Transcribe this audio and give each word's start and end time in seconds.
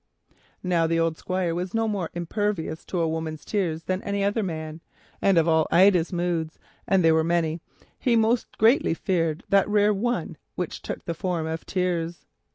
Now 0.63 0.87
the 0.87 0.99
old 0.99 1.15
Squire 1.19 1.53
was 1.53 1.75
no 1.75 1.87
more 1.87 2.09
impervious 2.15 2.83
to 2.85 3.01
a 3.01 3.07
woman's 3.07 3.45
tears 3.45 3.83
than 3.83 4.01
any 4.01 4.23
other 4.23 4.41
man, 4.41 4.81
and 5.21 5.37
of 5.37 5.47
all 5.47 5.67
Ida's 5.71 6.11
moods, 6.11 6.57
and 6.87 7.03
they 7.03 7.11
were 7.11 7.23
many, 7.23 7.61
he 7.99 8.15
most 8.15 8.57
greatly 8.57 8.95
feared 8.95 9.43
that 9.49 9.69
rare 9.69 9.93
one 9.93 10.37
which 10.55 10.81
took 10.81 11.05
the 11.05 11.13
form 11.13 11.45
of 11.45 11.67
tears. 11.67 12.25